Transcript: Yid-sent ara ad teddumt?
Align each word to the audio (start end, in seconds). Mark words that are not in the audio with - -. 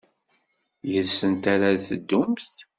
Yid-sent 0.91 1.43
ara 1.53 1.65
ad 1.71 1.79
teddumt? 1.87 2.51